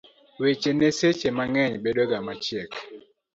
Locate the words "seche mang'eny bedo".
0.97-2.03